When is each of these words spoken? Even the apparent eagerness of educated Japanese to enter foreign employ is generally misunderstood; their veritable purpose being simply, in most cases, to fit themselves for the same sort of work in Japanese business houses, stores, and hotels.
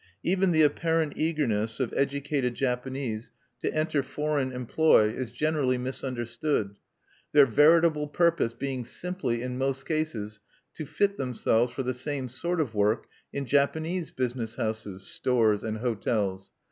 Even 0.23 0.49
the 0.51 0.63
apparent 0.63 1.13
eagerness 1.15 1.79
of 1.79 1.93
educated 1.95 2.55
Japanese 2.55 3.29
to 3.59 3.71
enter 3.71 4.01
foreign 4.01 4.51
employ 4.51 5.09
is 5.09 5.31
generally 5.31 5.77
misunderstood; 5.77 6.75
their 7.33 7.45
veritable 7.45 8.07
purpose 8.07 8.51
being 8.51 8.83
simply, 8.83 9.43
in 9.43 9.59
most 9.59 9.85
cases, 9.85 10.39
to 10.73 10.87
fit 10.87 11.17
themselves 11.17 11.71
for 11.71 11.83
the 11.83 11.93
same 11.93 12.29
sort 12.29 12.59
of 12.59 12.73
work 12.73 13.05
in 13.31 13.45
Japanese 13.45 14.09
business 14.09 14.55
houses, 14.55 15.03
stores, 15.05 15.63
and 15.63 15.77
hotels. 15.77 16.51